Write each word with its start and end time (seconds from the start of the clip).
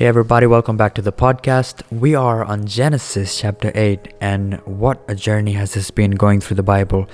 Hey, 0.00 0.06
everybody, 0.06 0.46
welcome 0.46 0.78
back 0.78 0.94
to 0.94 1.02
the 1.02 1.12
podcast. 1.12 1.82
We 1.90 2.14
are 2.14 2.42
on 2.42 2.64
Genesis 2.66 3.38
chapter 3.38 3.70
8, 3.74 4.14
and 4.22 4.54
what 4.64 5.04
a 5.08 5.14
journey 5.14 5.52
has 5.52 5.74
this 5.74 5.90
been 5.90 6.12
going 6.12 6.40
through 6.40 6.54
the 6.54 6.62
Bible. 6.62 7.06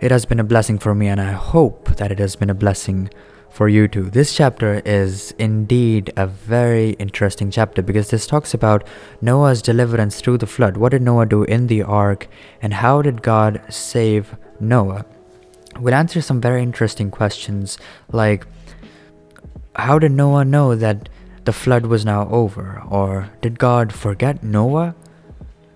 It 0.00 0.10
has 0.10 0.24
been 0.24 0.40
a 0.40 0.42
blessing 0.42 0.80
for 0.80 0.96
me, 0.96 1.06
and 1.06 1.20
I 1.20 1.30
hope 1.30 1.94
that 1.94 2.10
it 2.10 2.18
has 2.18 2.34
been 2.34 2.50
a 2.50 2.54
blessing 2.54 3.08
for 3.50 3.68
you 3.68 3.86
too. 3.86 4.10
This 4.10 4.34
chapter 4.34 4.82
is 4.84 5.30
indeed 5.38 6.12
a 6.16 6.26
very 6.26 6.94
interesting 6.94 7.52
chapter 7.52 7.82
because 7.82 8.10
this 8.10 8.26
talks 8.26 8.52
about 8.52 8.84
Noah's 9.20 9.62
deliverance 9.62 10.20
through 10.20 10.38
the 10.38 10.48
flood. 10.48 10.76
What 10.76 10.90
did 10.90 11.02
Noah 11.02 11.26
do 11.26 11.44
in 11.44 11.68
the 11.68 11.84
ark, 11.84 12.26
and 12.60 12.74
how 12.74 13.00
did 13.00 13.22
God 13.22 13.62
save 13.68 14.34
Noah? 14.58 15.06
We'll 15.78 15.94
answer 15.94 16.20
some 16.20 16.40
very 16.40 16.64
interesting 16.64 17.12
questions 17.12 17.78
like 18.10 18.44
how 19.76 20.00
did 20.00 20.10
Noah 20.10 20.44
know 20.44 20.74
that 20.74 21.08
the 21.44 21.52
flood 21.52 21.86
was 21.86 22.04
now 22.04 22.28
over? 22.28 22.82
Or 22.88 23.30
did 23.42 23.58
God 23.58 23.92
forget 23.92 24.42
Noah? 24.42 24.94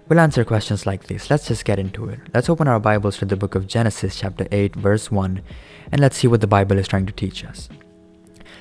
We'll 0.08 0.20
answer 0.20 0.44
questions 0.44 0.86
like 0.86 1.06
this. 1.06 1.28
Let's 1.28 1.48
just 1.48 1.66
get 1.66 1.78
into 1.78 2.08
it. 2.08 2.20
Let's 2.32 2.48
open 2.48 2.66
our 2.66 2.80
Bibles 2.80 3.18
to 3.18 3.26
the 3.26 3.36
book 3.36 3.54
of 3.54 3.66
Genesis, 3.66 4.18
chapter 4.18 4.48
8, 4.50 4.74
verse 4.74 5.10
1, 5.10 5.42
and 5.92 6.00
let's 6.00 6.16
see 6.16 6.26
what 6.26 6.40
the 6.40 6.46
Bible 6.46 6.78
is 6.78 6.88
trying 6.88 7.04
to 7.04 7.12
teach 7.12 7.44
us. 7.44 7.68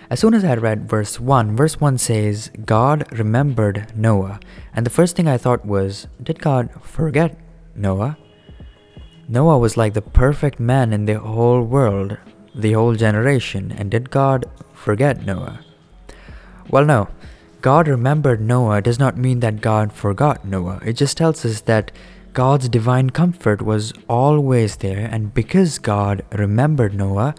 As 0.10 0.20
soon 0.20 0.34
as 0.34 0.44
I 0.44 0.56
read 0.56 0.90
verse 0.90 1.20
1, 1.20 1.56
verse 1.56 1.80
1 1.80 1.98
says, 1.98 2.52
God 2.66 3.08
remembered 3.18 3.94
Noah. 3.96 4.40
And 4.74 4.86
the 4.86 4.90
first 4.90 5.16
thing 5.16 5.28
I 5.28 5.38
thought 5.38 5.66
was, 5.66 6.08
did 6.22 6.42
God 6.42 6.70
forget 6.82 7.38
Noah? 7.76 8.18
Noah 9.30 9.58
was 9.58 9.78
like 9.78 9.94
the 9.94 10.02
perfect 10.02 10.59
man 10.59 10.92
in 10.92 11.06
the 11.06 11.20
whole 11.20 11.62
world, 11.62 12.18
the 12.56 12.74
whole 12.74 12.96
generation, 12.96 13.72
and 13.72 13.92
did 13.92 14.09
God 14.09 14.46
forget 14.74 15.26
Noah? 15.26 15.59
Well, 16.70 16.86
no. 16.86 17.10
God 17.62 17.88
remembered 17.88 18.40
Noah 18.40 18.82
does 18.82 19.00
not 19.00 19.18
mean 19.18 19.40
that 19.40 19.62
God 19.62 19.92
forgot 19.92 20.46
Noah. 20.46 20.80
It 20.86 20.94
just 20.94 21.18
tells 21.18 21.44
us 21.44 21.62
that 21.62 21.92
God's 22.34 22.70
divine 22.70 23.09
comfort 23.09 23.62
was 23.62 23.94
always 24.08 24.76
there, 24.78 25.09
and 25.12 25.34
because 25.34 25.80
God 25.80 26.24
remembered 26.32 26.94
Noah, 26.94 27.34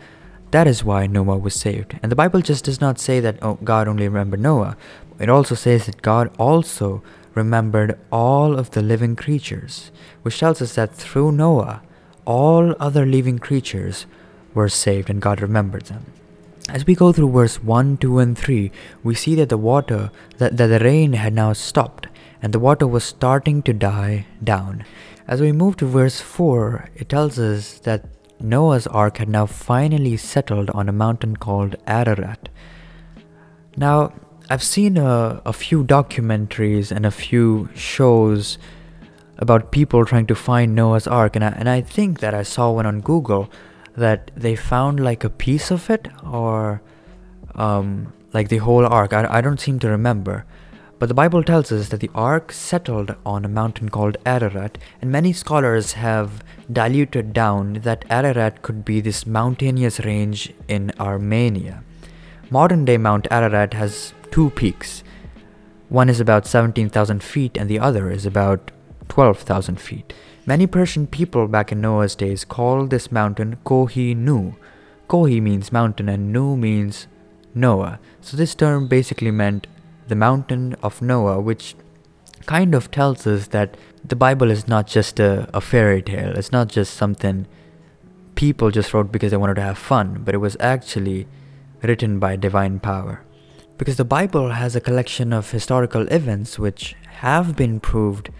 that 0.50 0.66
is 0.66 0.82
why 0.82 1.06
Noah 1.06 1.36
was 1.36 1.54
saved. 1.54 1.98
And 2.02 2.10
the 2.10 2.16
Bible 2.16 2.40
just 2.40 2.64
does 2.64 2.80
not 2.80 2.98
say 2.98 3.20
that 3.20 3.38
oh, 3.42 3.58
God 3.62 3.86
only 3.86 4.08
remembered 4.08 4.40
Noah. 4.40 4.76
It 5.20 5.28
also 5.28 5.54
says 5.54 5.86
that 5.86 6.02
God 6.02 6.34
also 6.38 7.02
remembered 7.34 7.98
all 8.10 8.58
of 8.58 8.72
the 8.72 8.82
living 8.82 9.14
creatures, 9.14 9.92
which 10.22 10.38
tells 10.40 10.60
us 10.60 10.74
that 10.74 10.94
through 10.94 11.32
Noah, 11.32 11.82
all 12.24 12.74
other 12.80 13.06
living 13.06 13.38
creatures 13.38 14.06
were 14.52 14.68
saved 14.68 15.08
and 15.08 15.22
God 15.22 15.40
remembered 15.40 15.86
them. 15.86 16.06
As 16.68 16.84
we 16.84 16.94
go 16.94 17.12
through 17.12 17.30
verse 17.30 17.62
1, 17.62 17.96
2, 17.96 18.18
and 18.18 18.36
3, 18.36 18.70
we 19.02 19.14
see 19.14 19.34
that 19.36 19.48
the 19.48 19.56
water, 19.56 20.10
that, 20.36 20.58
that 20.58 20.66
the 20.66 20.78
rain 20.80 21.14
had 21.14 21.32
now 21.32 21.54
stopped, 21.54 22.08
and 22.42 22.52
the 22.52 22.58
water 22.58 22.86
was 22.86 23.04
starting 23.04 23.62
to 23.62 23.72
die 23.72 24.26
down. 24.44 24.84
As 25.26 25.40
we 25.40 25.50
move 25.50 25.78
to 25.78 25.86
verse 25.86 26.20
4, 26.20 26.90
it 26.94 27.08
tells 27.08 27.38
us 27.38 27.78
that 27.80 28.04
Noah's 28.38 28.86
ark 28.86 29.16
had 29.16 29.30
now 29.30 29.46
finally 29.46 30.18
settled 30.18 30.68
on 30.70 30.90
a 30.90 30.92
mountain 30.92 31.36
called 31.36 31.76
Ararat. 31.86 32.50
Now, 33.78 34.12
I've 34.50 34.62
seen 34.62 34.98
a, 34.98 35.40
a 35.46 35.54
few 35.54 35.82
documentaries 35.84 36.92
and 36.92 37.06
a 37.06 37.10
few 37.10 37.70
shows 37.74 38.58
about 39.38 39.72
people 39.72 40.04
trying 40.04 40.26
to 40.26 40.34
find 40.34 40.74
Noah's 40.74 41.06
ark, 41.06 41.34
and 41.34 41.44
I, 41.44 41.48
and 41.48 41.68
I 41.68 41.80
think 41.80 42.20
that 42.20 42.34
I 42.34 42.42
saw 42.42 42.72
one 42.72 42.84
on 42.84 43.00
Google 43.00 43.50
that 43.98 44.30
they 44.36 44.56
found 44.56 45.00
like 45.00 45.24
a 45.24 45.30
piece 45.30 45.70
of 45.70 45.90
it 45.90 46.08
or 46.24 46.80
um, 47.54 48.12
like 48.32 48.48
the 48.48 48.58
whole 48.58 48.86
ark. 48.86 49.12
I, 49.12 49.26
I 49.28 49.40
don't 49.40 49.60
seem 49.60 49.78
to 49.80 49.88
remember. 49.88 50.44
But 50.98 51.08
the 51.08 51.14
Bible 51.14 51.44
tells 51.44 51.70
us 51.70 51.90
that 51.90 52.00
the 52.00 52.10
ark 52.14 52.50
settled 52.50 53.14
on 53.24 53.44
a 53.44 53.48
mountain 53.48 53.88
called 53.88 54.16
Ararat, 54.26 54.78
and 55.00 55.12
many 55.12 55.32
scholars 55.32 55.92
have 55.92 56.42
diluted 56.72 57.32
down 57.32 57.74
that 57.84 58.04
Ararat 58.10 58.62
could 58.62 58.84
be 58.84 59.00
this 59.00 59.24
mountainous 59.24 60.00
range 60.00 60.52
in 60.66 60.92
Armenia. 60.98 61.84
Modern 62.50 62.84
day 62.84 62.96
Mount 62.96 63.28
Ararat 63.30 63.74
has 63.74 64.12
two 64.32 64.50
peaks. 64.50 65.04
One 65.88 66.08
is 66.08 66.18
about 66.18 66.46
17,000 66.46 67.22
feet, 67.22 67.56
and 67.56 67.70
the 67.70 67.78
other 67.78 68.10
is 68.10 68.26
about 68.26 68.72
12,000 69.08 69.80
feet. 69.80 70.12
Many 70.46 70.66
Persian 70.66 71.06
people 71.06 71.46
back 71.48 71.72
in 71.72 71.80
Noah's 71.80 72.14
days 72.14 72.44
called 72.44 72.90
this 72.90 73.12
mountain 73.12 73.56
Kohi 73.64 74.16
Nu. 74.16 74.54
Kohi 75.08 75.42
means 75.42 75.72
mountain 75.72 76.08
and 76.08 76.32
Nu 76.32 76.56
means 76.56 77.06
Noah. 77.54 77.98
So 78.20 78.36
this 78.36 78.54
term 78.54 78.88
basically 78.88 79.30
meant 79.30 79.66
the 80.06 80.14
mountain 80.14 80.74
of 80.82 81.02
Noah, 81.02 81.40
which 81.40 81.74
kind 82.46 82.74
of 82.74 82.90
tells 82.90 83.26
us 83.26 83.48
that 83.48 83.76
the 84.04 84.16
Bible 84.16 84.50
is 84.50 84.66
not 84.66 84.86
just 84.86 85.20
a, 85.20 85.48
a 85.52 85.60
fairy 85.60 86.02
tale. 86.02 86.36
It's 86.36 86.52
not 86.52 86.68
just 86.68 86.94
something 86.94 87.46
people 88.34 88.70
just 88.70 88.94
wrote 88.94 89.12
because 89.12 89.32
they 89.32 89.36
wanted 89.36 89.56
to 89.56 89.62
have 89.62 89.78
fun, 89.78 90.22
but 90.24 90.34
it 90.34 90.38
was 90.38 90.56
actually 90.60 91.26
written 91.82 92.18
by 92.18 92.36
divine 92.36 92.78
power. 92.78 93.22
Because 93.76 93.96
the 93.96 94.04
Bible 94.04 94.50
has 94.50 94.74
a 94.74 94.80
collection 94.80 95.32
of 95.32 95.50
historical 95.50 96.08
events 96.08 96.58
which 96.58 96.96
have 97.20 97.54
been 97.54 97.80
proved 97.80 98.30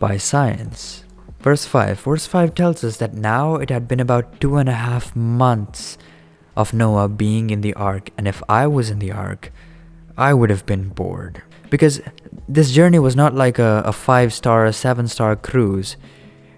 by 0.00 0.16
science. 0.16 1.04
Verse 1.40 1.64
5. 1.64 2.00
Verse 2.00 2.26
5 2.26 2.54
tells 2.54 2.82
us 2.82 2.96
that 2.96 3.14
now 3.14 3.54
it 3.54 3.70
had 3.70 3.86
been 3.86 4.00
about 4.00 4.40
two 4.40 4.56
and 4.56 4.68
a 4.68 4.72
half 4.72 5.14
months 5.14 5.96
of 6.56 6.74
Noah 6.74 7.08
being 7.08 7.50
in 7.50 7.60
the 7.60 7.74
ark, 7.74 8.10
and 8.18 8.26
if 8.26 8.42
I 8.48 8.66
was 8.66 8.90
in 8.90 8.98
the 8.98 9.12
ark, 9.12 9.52
I 10.16 10.34
would 10.34 10.50
have 10.50 10.66
been 10.66 10.88
bored. 10.88 11.42
Because 11.70 12.00
this 12.48 12.72
journey 12.72 12.98
was 12.98 13.14
not 13.14 13.34
like 13.34 13.58
a, 13.58 13.82
a 13.86 13.92
five 13.92 14.34
star, 14.34 14.66
a 14.66 14.72
seven 14.72 15.06
star 15.06 15.36
cruise. 15.36 15.96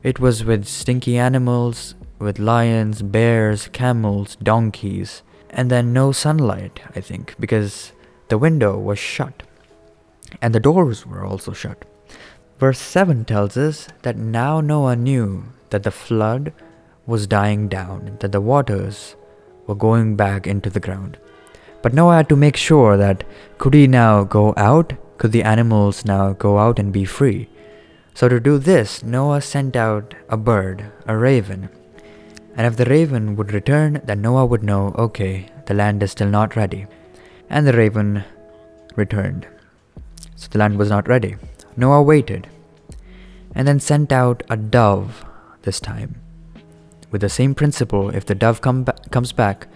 It 0.03 0.19
was 0.19 0.43
with 0.43 0.67
stinky 0.67 1.19
animals, 1.19 1.95
with 2.19 2.39
lions, 2.39 3.03
bears, 3.03 3.69
camels, 3.69 4.37
donkeys, 4.37 5.23
and 5.51 5.71
then 5.71 5.93
no 5.93 6.13
sunlight, 6.13 6.81
I 6.97 7.01
think, 7.01 7.35
because 7.39 7.93
the 8.29 8.39
window 8.39 8.79
was 8.79 8.99
shut. 8.99 9.43
And 10.41 10.55
the 10.55 10.61
doors 10.61 11.07
were 11.07 11.25
also 11.25 11.53
shut. 11.53 11.85
Verse 12.63 12.79
7 12.79 13.25
tells 13.25 13.57
us 13.57 13.89
that 14.03 14.17
now 14.17 14.61
Noah 14.61 14.95
knew 14.95 15.47
that 15.71 15.83
the 15.83 15.91
flood 15.91 16.53
was 17.07 17.27
dying 17.27 17.67
down, 17.67 18.19
that 18.21 18.31
the 18.31 18.41
waters 18.41 19.17
were 19.67 19.75
going 19.75 20.15
back 20.15 20.47
into 20.47 20.71
the 20.71 20.79
ground. 20.79 21.19
But 21.83 21.93
Noah 21.93 22.19
had 22.19 22.29
to 22.29 22.37
make 22.37 22.57
sure 22.57 22.97
that 22.97 23.25
could 23.59 23.75
he 23.75 23.89
now 23.89 24.23
go 24.23 24.55
out? 24.57 24.93
Could 25.19 25.33
the 25.33 25.43
animals 25.43 26.05
now 26.05 26.35
go 26.35 26.59
out 26.59 26.79
and 26.79 26.93
be 26.93 27.05
free? 27.05 27.49
So 28.15 28.29
to 28.29 28.39
do 28.39 28.59
this, 28.59 29.03
Noah 29.03 29.41
sent 29.41 29.75
out 29.75 30.15
a 30.29 30.37
bird, 30.37 30.85
a 31.09 31.17
raven. 31.17 31.69
And 32.55 32.65
if 32.65 32.77
the 32.77 32.85
raven 32.85 33.35
would 33.35 33.53
return, 33.53 34.01
then 34.05 34.23
Noah 34.23 34.47
would 34.47 34.63
know, 34.63 34.95
okay, 34.97 35.49
the 35.67 35.75
land 35.75 36.01
is 36.01 36.13
still 36.13 36.29
not 36.29 36.55
ready. 36.55 36.87
And 37.51 37.67
the 37.67 37.73
raven 37.73 38.23
returned. 38.95 39.49
So 40.37 40.47
the 40.47 40.59
land 40.59 40.79
was 40.79 40.91
not 40.91 41.09
ready. 41.09 41.35
Noah 41.77 42.03
waited 42.03 42.49
and 43.55 43.69
then 43.69 43.81
sent 43.81 44.13
out 44.13 44.43
a 44.49 44.57
dove 44.57 45.25
this 45.63 45.81
time. 45.81 46.21
With 47.11 47.21
the 47.21 47.29
same 47.29 47.55
principle, 47.55 48.11
if 48.11 48.25
the 48.25 48.35
dove 48.35 48.61
come 48.61 48.85
ba- 48.85 48.97
comes 49.11 49.33
back, 49.33 49.69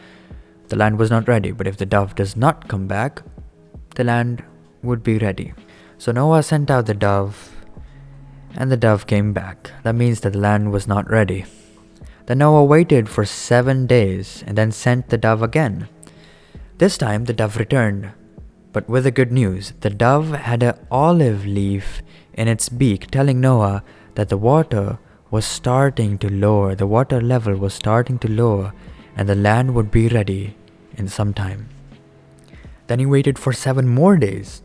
the 0.69 0.77
land 0.77 0.99
was 0.99 1.11
not 1.11 1.29
ready, 1.29 1.53
but 1.53 1.67
if 1.67 1.77
the 1.77 1.87
dove 1.87 2.15
does 2.15 2.37
not 2.37 2.69
come 2.69 2.87
back, 2.87 3.23
the 3.95 4.05
land 4.05 4.43
would 4.83 5.03
be 5.03 5.19
ready. 5.19 5.53
So 5.99 6.13
Noah 6.13 6.43
sent 6.43 6.71
out 6.71 6.87
the 6.87 6.95
dove, 6.95 7.55
and 8.55 8.71
the 8.71 8.77
dove 8.77 9.07
came 9.07 9.33
back. 9.33 9.71
That 9.83 9.95
means 9.95 10.21
that 10.21 10.33
the 10.33 10.39
land 10.39 10.73
was 10.73 10.89
not 10.89 11.11
ready. 11.11 11.45
Then 12.27 12.39
Noah 12.39 12.65
waited 12.65 13.09
for 13.09 13.25
seven 13.25 13.87
days 13.87 14.43
and 14.47 14.59
then 14.59 14.73
sent 14.73 15.09
the 15.09 15.19
dove 15.19 15.43
again. 15.43 15.89
This 16.79 16.99
time 16.99 17.25
the 17.25 17.33
dove 17.33 17.57
returned, 17.57 18.13
but 18.77 18.91
with 18.91 19.05
the 19.05 19.11
good 19.11 19.33
news. 19.33 19.73
The 19.81 19.89
dove 19.89 20.33
had 20.33 20.63
an 20.63 20.79
olive 20.91 21.47
leaf 21.47 22.03
in 22.35 22.47
its 22.47 22.69
beak, 22.69 23.11
telling 23.11 23.41
Noah 23.41 23.83
that 24.17 24.29
the 24.29 24.37
water 24.37 24.99
was 25.31 25.47
starting 25.47 26.19
to 26.19 26.29
lower, 26.31 26.75
the 26.75 26.87
water 26.87 27.23
level 27.23 27.57
was 27.57 27.73
starting 27.73 28.19
to 28.19 28.29
lower, 28.31 28.75
and 29.17 29.31
the 29.31 29.35
land 29.35 29.75
would 29.75 29.91
be 29.91 30.09
ready 30.09 30.59
in 30.95 31.09
some 31.09 31.33
time. 31.33 31.71
Then 32.87 32.99
he 32.99 33.07
waited 33.07 33.39
for 33.39 33.55
seven 33.55 33.89
more 33.89 34.19
days, 34.19 34.63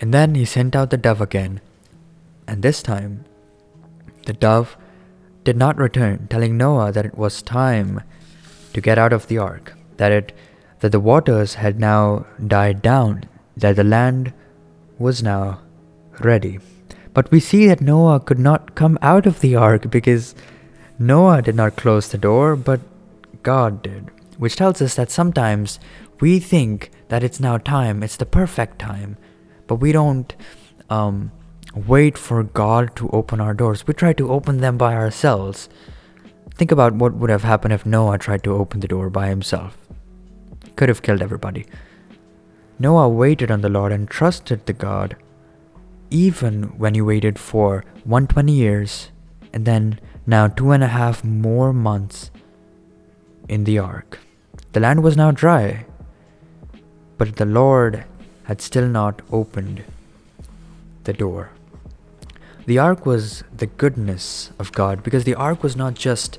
and 0.00 0.14
then 0.14 0.36
he 0.36 0.44
sent 0.44 0.76
out 0.76 0.90
the 0.90 0.96
dove 0.96 1.20
again. 1.20 1.60
And 2.46 2.62
this 2.62 2.80
time, 2.80 3.24
the 4.26 4.34
dove 4.34 4.76
did 5.42 5.56
not 5.56 5.78
return, 5.78 6.28
telling 6.30 6.56
Noah 6.56 6.92
that 6.92 7.06
it 7.06 7.18
was 7.18 7.42
time 7.42 8.02
to 8.72 8.80
get 8.80 8.98
out 8.98 9.12
of 9.12 9.26
the 9.26 9.38
ark, 9.38 9.74
that 9.96 10.12
it 10.12 10.32
that 10.78 10.92
the 10.92 11.00
waters 11.00 11.54
had 11.54 11.80
now 11.80 12.24
died 12.46 12.80
down, 12.82 13.24
that 13.58 13.76
the 13.76 13.84
land 13.84 14.32
was 14.98 15.22
now 15.22 15.60
ready. 16.20 16.58
But 17.14 17.30
we 17.30 17.40
see 17.40 17.66
that 17.66 17.80
Noah 17.80 18.20
could 18.20 18.38
not 18.38 18.74
come 18.74 18.98
out 19.02 19.26
of 19.26 19.40
the 19.40 19.56
ark 19.56 19.90
because 19.90 20.34
Noah 20.98 21.42
did 21.42 21.54
not 21.54 21.76
close 21.76 22.08
the 22.08 22.18
door, 22.18 22.56
but 22.56 22.80
God 23.42 23.82
did. 23.82 24.10
Which 24.36 24.56
tells 24.56 24.80
us 24.80 24.94
that 24.94 25.10
sometimes 25.10 25.80
we 26.20 26.38
think 26.38 26.90
that 27.08 27.22
it's 27.22 27.40
now 27.40 27.58
time, 27.58 28.02
it's 28.02 28.16
the 28.16 28.26
perfect 28.26 28.78
time, 28.78 29.16
but 29.66 29.76
we 29.76 29.92
don't 29.92 30.34
um, 30.90 31.32
wait 31.74 32.18
for 32.18 32.42
God 32.42 32.94
to 32.96 33.08
open 33.10 33.40
our 33.40 33.54
doors. 33.54 33.86
We 33.86 33.94
try 33.94 34.12
to 34.14 34.30
open 34.30 34.58
them 34.58 34.78
by 34.78 34.94
ourselves. 34.94 35.68
Think 36.54 36.72
about 36.72 36.94
what 36.94 37.14
would 37.14 37.30
have 37.30 37.44
happened 37.44 37.72
if 37.72 37.86
Noah 37.86 38.18
tried 38.18 38.42
to 38.44 38.54
open 38.54 38.80
the 38.80 38.88
door 38.88 39.10
by 39.10 39.28
himself. 39.28 39.76
Could 40.76 40.88
have 40.88 41.02
killed 41.02 41.22
everybody. 41.22 41.66
Noah 42.78 43.08
waited 43.08 43.50
on 43.50 43.60
the 43.60 43.68
Lord 43.68 43.92
and 43.92 44.08
trusted 44.08 44.66
the 44.66 44.72
God, 44.72 45.16
even 46.10 46.78
when 46.78 46.94
he 46.94 47.00
waited 47.00 47.38
for 47.38 47.84
120 48.04 48.52
years 48.52 49.10
and 49.52 49.64
then 49.64 49.98
now 50.26 50.46
two 50.46 50.70
and 50.70 50.84
a 50.84 50.88
half 50.88 51.24
more 51.24 51.72
months 51.72 52.30
in 53.48 53.64
the 53.64 53.78
ark. 53.78 54.20
The 54.72 54.80
land 54.80 55.02
was 55.02 55.16
now 55.16 55.30
dry, 55.30 55.86
but 57.16 57.36
the 57.36 57.46
Lord 57.46 58.04
had 58.44 58.60
still 58.60 58.86
not 58.86 59.22
opened 59.32 59.82
the 61.04 61.12
door. 61.12 61.50
The 62.66 62.78
ark 62.78 63.06
was 63.06 63.42
the 63.56 63.66
goodness 63.66 64.52
of 64.58 64.72
God 64.72 65.02
because 65.02 65.24
the 65.24 65.34
ark 65.34 65.62
was 65.62 65.74
not 65.74 65.94
just 65.94 66.38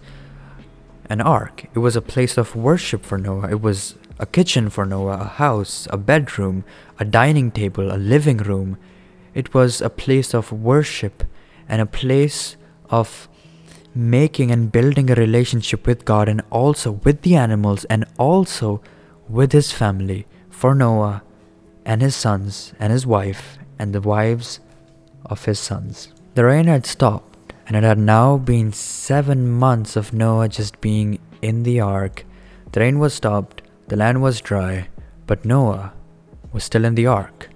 an 1.09 1.21
ark, 1.21 1.65
it 1.74 1.80
was 1.80 1.95
a 1.95 2.01
place 2.01 2.38
of 2.38 2.56
worship 2.56 3.03
for 3.03 3.18
Noah. 3.18 3.50
It 3.50 3.62
was 3.62 3.95
a 4.19 4.25
kitchen 4.25 4.69
for 4.69 4.86
Noah, 4.86 5.19
a 5.21 5.24
house, 5.24 5.88
a 5.89 5.98
bedroom, 5.98 6.63
a 7.00 7.06
dining 7.06 7.51
table, 7.51 7.92
a 7.92 7.98
living 7.98 8.38
room. 8.38 8.77
It 9.33 9.54
was 9.54 9.81
a 9.81 9.89
place 9.89 10.33
of 10.33 10.51
worship 10.51 11.24
and 11.68 11.81
a 11.81 11.86
place 11.86 12.57
of 12.89 13.30
making 13.95 14.51
and 14.51 14.71
building 14.71 15.10
a 15.10 15.16
relationship 15.16 15.88
with 15.88 16.06
God 16.06 16.30
and 16.30 16.42
also 16.50 16.92
with 16.92 17.21
the 17.21 17.36
animals 17.36 17.86
and 17.86 18.06
also 18.18 18.81
with 19.27 19.51
his 19.51 19.71
family 19.71 20.27
for 20.50 20.75
Noah 20.75 21.24
and 21.86 22.01
his 22.01 22.16
sons 22.16 22.74
and 22.80 22.92
his 22.92 23.07
wife 23.07 23.57
and 23.80 23.94
the 23.94 24.01
wives 24.01 24.60
of 25.25 25.45
his 25.45 25.60
sons. 25.60 26.13
The 26.36 26.45
rain 26.45 26.66
had 26.66 26.86
stopped, 26.86 27.54
and 27.68 27.75
it 27.75 27.83
had 27.83 27.98
now 27.98 28.38
been 28.38 28.71
seven 28.74 29.50
months 29.50 29.95
of 29.95 30.13
Noah 30.13 30.50
just 30.50 30.81
being 30.81 31.19
in 31.42 31.63
the 31.63 31.80
ark. 31.80 32.25
The 32.71 32.81
rain 32.81 33.00
was 33.00 33.13
stopped, 33.13 33.62
the 33.89 33.95
land 33.95 34.21
was 34.21 34.39
dry, 34.39 34.88
but 35.25 35.45
Noah 35.45 35.94
was 36.53 36.63
still 36.63 36.86
in 36.86 36.95
the 36.95 37.07
ark. 37.07 37.50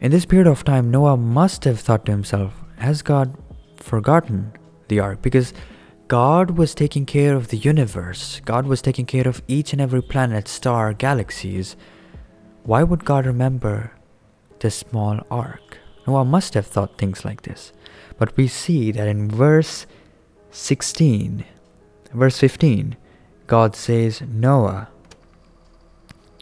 In 0.00 0.12
this 0.12 0.24
period 0.24 0.46
of 0.46 0.64
time, 0.64 0.90
Noah 0.90 1.16
must 1.16 1.64
have 1.64 1.80
thought 1.80 2.06
to 2.06 2.12
himself, 2.12 2.54
Has 2.78 3.02
God 3.02 3.36
forgotten 3.76 4.52
the 4.88 5.00
ark? 5.00 5.20
Because 5.20 5.52
God 6.06 6.52
was 6.52 6.74
taking 6.74 7.06
care 7.06 7.34
of 7.34 7.48
the 7.48 7.56
universe, 7.56 8.40
God 8.44 8.66
was 8.66 8.80
taking 8.80 9.04
care 9.04 9.26
of 9.26 9.42
each 9.48 9.72
and 9.72 9.82
every 9.82 10.02
planet, 10.02 10.48
star, 10.48 10.92
galaxies. 10.92 11.76
Why 12.62 12.82
would 12.84 13.04
God 13.04 13.26
remember 13.26 13.92
this 14.60 14.76
small 14.76 15.20
ark? 15.30 15.78
Noah 16.06 16.24
must 16.24 16.54
have 16.54 16.66
thought 16.66 16.98
things 16.98 17.24
like 17.24 17.42
this. 17.42 17.72
But 18.16 18.36
we 18.36 18.46
see 18.46 18.92
that 18.92 19.08
in 19.08 19.28
verse 19.28 19.86
16, 20.50 21.44
verse 22.14 22.38
15, 22.38 22.96
God 23.46 23.74
says, 23.74 24.22
Noah, 24.22 24.88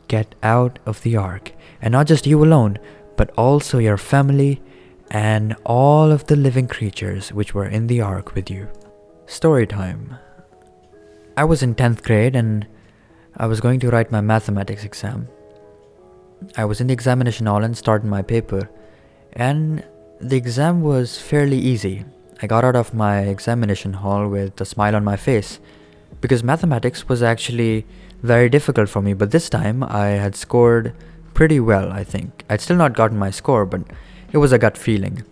get 0.08 0.34
out 0.42 0.78
of 0.86 1.02
the 1.02 1.16
ark. 1.16 1.52
And 1.80 1.92
not 1.92 2.06
just 2.06 2.26
you 2.26 2.42
alone, 2.42 2.78
but 3.16 3.30
also 3.36 3.78
your 3.78 3.96
family 3.96 4.60
and 5.10 5.54
all 5.64 6.10
of 6.10 6.26
the 6.26 6.36
living 6.36 6.66
creatures 6.66 7.32
which 7.32 7.54
were 7.54 7.66
in 7.66 7.86
the 7.86 8.00
ark 8.00 8.34
with 8.34 8.50
you. 8.50 8.68
Story 9.26 9.66
time. 9.66 10.16
I 11.36 11.44
was 11.44 11.62
in 11.62 11.74
10th 11.74 12.02
grade 12.02 12.34
and 12.34 12.66
I 13.36 13.46
was 13.46 13.60
going 13.60 13.78
to 13.80 13.90
write 13.90 14.10
my 14.10 14.20
mathematics 14.20 14.84
exam. 14.84 15.28
I 16.56 16.64
was 16.64 16.80
in 16.80 16.88
the 16.88 16.92
examination 16.92 17.46
hall 17.46 17.62
and 17.62 17.76
started 17.76 18.08
my 18.08 18.22
paper, 18.22 18.70
and 19.32 19.84
the 20.20 20.36
exam 20.36 20.82
was 20.82 21.18
fairly 21.18 21.58
easy. 21.58 22.04
I 22.42 22.46
got 22.46 22.64
out 22.64 22.76
of 22.76 22.94
my 22.94 23.20
examination 23.20 23.92
hall 23.92 24.28
with 24.28 24.60
a 24.60 24.64
smile 24.64 24.96
on 24.96 25.04
my 25.04 25.16
face 25.16 25.60
because 26.20 26.42
mathematics 26.42 27.08
was 27.08 27.22
actually 27.22 27.86
very 28.22 28.48
difficult 28.48 28.88
for 28.88 29.00
me, 29.02 29.14
but 29.14 29.30
this 29.30 29.48
time 29.48 29.82
I 29.82 30.08
had 30.08 30.34
scored 30.34 30.94
pretty 31.34 31.60
well, 31.60 31.92
I 31.92 32.04
think. 32.04 32.44
I'd 32.50 32.60
still 32.60 32.76
not 32.76 32.94
gotten 32.94 33.18
my 33.18 33.30
score, 33.30 33.64
but 33.64 33.82
it 34.32 34.38
was 34.38 34.52
a 34.52 34.58
gut 34.58 34.76
feeling. 34.76 35.22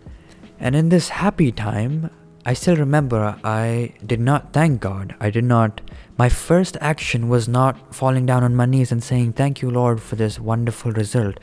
And 0.58 0.76
in 0.76 0.88
this 0.88 1.08
happy 1.08 1.52
time, 1.52 2.10
I 2.44 2.54
still 2.54 2.76
remember 2.76 3.36
I 3.42 3.94
did 4.04 4.20
not 4.20 4.52
thank 4.52 4.80
God. 4.80 5.16
I 5.18 5.30
did 5.30 5.44
not. 5.44 5.80
My 6.16 6.28
first 6.28 6.76
action 6.80 7.28
was 7.28 7.48
not 7.48 7.94
falling 7.94 8.24
down 8.24 8.44
on 8.44 8.54
my 8.54 8.66
knees 8.66 8.92
and 8.92 9.02
saying, 9.02 9.32
Thank 9.32 9.62
you, 9.62 9.70
Lord, 9.70 10.00
for 10.00 10.14
this 10.14 10.38
wonderful 10.38 10.92
result. 10.92 11.40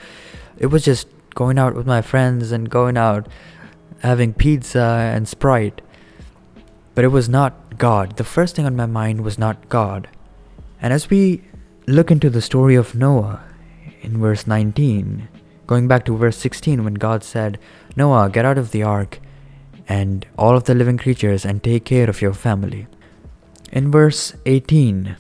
It 0.58 0.68
was 0.68 0.86
just 0.86 1.08
going 1.36 1.60
out 1.60 1.76
with 1.76 1.86
my 1.86 2.02
friends 2.02 2.52
and 2.52 2.70
going 2.70 2.96
out 2.96 3.28
having 4.00 4.34
pizza 4.34 5.12
and 5.14 5.28
Sprite. 5.28 5.82
But 6.96 7.04
it 7.04 7.10
was 7.10 7.28
not 7.28 7.78
God. 7.78 8.18
The 8.18 8.24
first 8.24 8.56
thing 8.56 8.66
on 8.66 8.76
my 8.76 8.86
mind 8.86 9.22
was 9.22 9.38
not 9.38 9.68
God. 9.68 10.08
And 10.84 10.92
as 10.92 11.10
we 11.10 11.42
look 11.88 12.12
into 12.12 12.30
the 12.30 12.42
story 12.42 12.76
of 12.76 12.94
Noah 12.94 13.42
in 14.02 14.20
verse 14.20 14.46
19, 14.46 15.30
going 15.66 15.88
back 15.88 16.04
to 16.06 16.18
verse 16.18 16.36
16, 16.36 16.84
when 16.84 16.96
God 16.96 17.24
said, 17.24 17.58
Noah, 17.96 18.30
get 18.30 18.44
out 18.44 18.58
of 18.58 18.72
the 18.72 18.84
ark 18.84 19.20
and 19.88 20.28
all 20.38 20.58
of 20.58 20.66
the 20.66 20.76
living 20.76 20.98
creatures 20.98 21.46
and 21.46 21.64
take 21.64 21.86
care 21.86 22.10
of 22.10 22.22
your 22.22 22.34
family. 22.34 22.88
In 23.72 23.92
verse 23.92 24.34
18, 24.46 25.16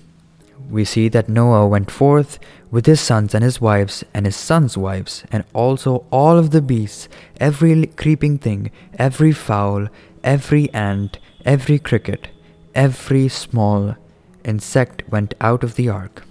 we 0.69 0.83
see 0.83 1.07
that 1.07 1.29
Noah 1.29 1.65
went 1.65 1.89
forth 1.89 2.39
with 2.69 2.85
his 2.85 2.99
sons 2.99 3.33
and 3.33 3.41
his 3.41 3.61
wives 3.61 4.03
and 4.13 4.25
his 4.25 4.35
sons' 4.35 4.77
wives, 4.77 5.23
and 5.31 5.45
also 5.53 6.05
all 6.11 6.37
of 6.37 6.51
the 6.51 6.61
beasts, 6.61 7.07
every 7.39 7.85
creeping 7.87 8.37
thing, 8.37 8.69
every 8.99 9.31
fowl, 9.31 9.87
every 10.25 10.69
ant, 10.73 11.19
every 11.45 11.79
cricket, 11.79 12.27
every 12.75 13.29
small 13.29 13.95
insect 14.43 15.03
went 15.09 15.33
out 15.41 15.63
of 15.63 15.75
the 15.75 15.89
ark. 15.89 16.23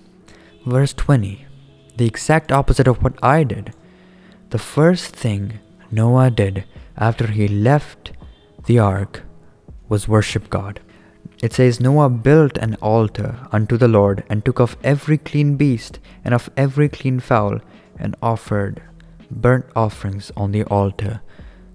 Verse 0.67 0.93
20, 0.93 1.47
the 1.97 2.06
exact 2.06 2.53
opposite 2.53 2.87
of 2.87 3.03
what 3.03 3.14
I 3.23 3.44
did. 3.44 3.73
The 4.50 4.59
first 4.59 5.17
thing 5.17 5.59
Noah 5.91 6.31
did 6.31 6.64
after 6.97 7.26
he 7.26 7.49
left 7.49 8.12
the 8.66 8.78
ark 8.78 9.23
was 9.88 10.09
worship 10.09 10.49
God. 10.50 10.81
It 11.42 11.52
says, 11.52 11.81
Noah 11.81 12.09
built 12.09 12.57
an 12.59 12.76
altar 12.76 13.37
unto 13.50 13.76
the 13.76 13.88
Lord, 13.88 14.23
and 14.28 14.45
took 14.45 14.61
of 14.61 14.76
every 14.85 15.19
clean 15.19 15.57
beast 15.57 15.99
and 16.25 16.33
of 16.33 16.49
every 16.57 16.88
clean 16.88 17.19
fowl, 17.19 17.59
and 17.99 18.14
offered 18.23 18.81
burnt 19.28 19.66
offerings 19.75 20.31
on 20.37 20.52
the 20.52 20.62
altar, 20.64 21.21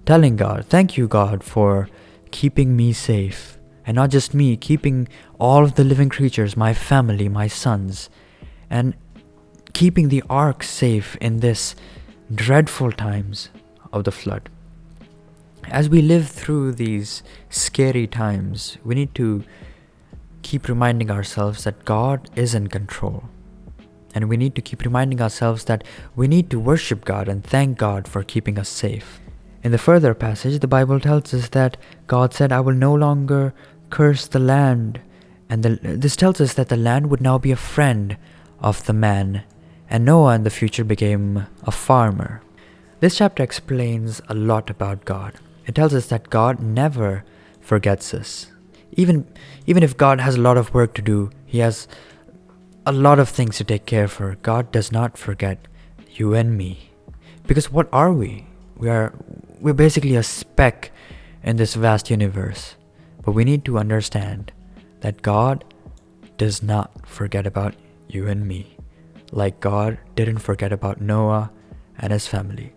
telling 0.06 0.38
God, 0.38 0.66
Thank 0.70 0.96
you, 0.98 1.08
God, 1.08 1.44
for 1.44 1.90
keeping 2.32 2.78
me 2.78 2.94
safe. 2.94 3.57
And 3.88 3.96
not 3.96 4.12
just 4.12 4.36
me, 4.36 4.56
keeping 4.58 5.08
all 5.40 5.64
of 5.64 5.74
the 5.74 5.84
living 5.84 6.10
creatures, 6.10 6.56
my 6.56 6.74
family, 6.76 7.28
my 7.28 7.48
sons, 7.48 8.12
and 8.70 8.94
keeping 9.74 10.10
the 10.10 10.24
ark 10.30 10.62
safe 10.62 11.16
in 11.16 11.40
this 11.40 11.76
dreadful 12.36 12.92
times 12.92 13.50
of 13.92 14.04
the 14.04 14.12
flood 14.12 14.50
as 15.70 15.90
we 15.90 16.02
live 16.02 16.28
through 16.28 16.74
these 16.74 17.24
scary 17.50 18.08
times, 18.08 18.78
we 18.84 18.96
need 18.96 19.14
to 19.16 19.44
keep 20.42 20.68
reminding 20.68 21.12
ourselves 21.12 21.64
that 21.66 21.84
God 21.86 22.30
is 22.36 22.54
in 22.54 22.68
control. 22.68 23.26
And 24.14 24.30
we 24.30 24.38
need 24.38 24.56
to 24.56 24.62
keep 24.62 24.84
reminding 24.84 25.22
ourselves 25.22 25.66
that 25.66 25.84
we 26.16 26.28
need 26.28 26.50
to 26.52 26.60
worship 26.60 27.04
God 27.04 27.28
and 27.28 27.44
thank 27.44 27.78
God 27.78 28.08
for 28.08 28.24
keeping 28.24 28.58
us 28.58 28.70
safe. 28.70 29.20
In 29.64 29.72
the 29.72 29.78
further 29.78 30.14
passage, 30.14 30.60
the 30.60 30.68
Bible 30.68 31.00
tells 31.00 31.34
us 31.34 31.50
that 31.50 31.76
God 32.08 32.34
said, 32.34 32.52
I 32.52 32.62
will 32.62 32.74
no 32.74 32.94
longer 32.94 33.54
curse 33.90 34.28
the 34.28 34.40
land. 34.40 35.02
And 35.50 35.64
the, 35.64 35.80
this 35.82 36.16
tells 36.16 36.42
us 36.42 36.54
that 36.56 36.70
the 36.70 36.78
land 36.78 37.10
would 37.10 37.22
now 37.22 37.38
be 37.38 37.52
a 37.52 37.56
friend 37.56 38.18
of 38.60 38.86
the 38.86 38.94
man. 38.94 39.44
And 39.90 40.06
Noah 40.06 40.36
in 40.36 40.44
the 40.44 40.50
future 40.50 40.84
became 40.84 41.48
a 41.64 41.72
farmer. 41.72 42.42
This 43.00 43.18
chapter 43.18 43.44
explains 43.44 44.22
a 44.28 44.34
lot 44.34 44.70
about 44.70 45.06
God. 45.06 45.36
It 45.66 45.76
tells 45.76 45.94
us 45.94 46.08
that 46.08 46.30
God 46.30 46.60
never 46.60 47.24
forgets 47.62 48.14
us. 48.14 48.48
Even 48.94 49.28
even 49.66 49.84
if 49.84 49.98
God 49.98 50.20
has 50.20 50.36
a 50.36 50.42
lot 50.42 50.58
of 50.58 50.74
work 50.74 50.94
to 50.96 51.02
do, 51.02 51.30
he 51.46 51.60
has 51.60 51.88
a 52.86 52.92
lot 52.92 53.20
of 53.20 53.30
things 53.30 53.58
to 53.58 53.64
take 53.64 53.86
care 53.86 54.08
for. 54.08 54.36
God 54.42 54.72
does 54.72 54.92
not 54.92 55.18
forget 55.18 55.68
you 56.10 56.34
and 56.34 56.58
me. 56.58 56.92
Because 57.46 57.72
what 57.72 57.88
are 57.92 58.12
we? 58.12 58.48
We 58.78 58.90
are 58.90 59.14
we're 59.60 59.74
basically 59.74 60.16
a 60.16 60.24
speck 60.24 60.92
in 61.44 61.58
this 61.58 61.76
vast 61.76 62.10
universe. 62.10 62.76
But 63.28 63.34
we 63.36 63.44
need 63.44 63.66
to 63.66 63.78
understand 63.78 64.54
that 65.02 65.22
God 65.22 65.66
does 66.38 66.64
not 66.64 67.06
forget 67.06 67.46
about 67.46 67.76
you 68.08 68.26
and 68.26 68.48
me, 68.48 68.78
like 69.34 69.60
God 69.60 69.98
didn't 70.16 70.38
forget 70.38 70.72
about 70.72 71.02
Noah 71.02 71.52
and 71.98 72.14
his 72.14 72.26
family. 72.26 72.72